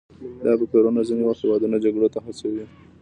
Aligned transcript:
دا 0.43 0.51
فکتورونه 0.59 1.01
ځینې 1.09 1.23
وخت 1.25 1.41
هیوادونه 1.43 1.77
جګړو 1.85 2.07
ته 2.13 2.19
هڅوي 2.25 2.65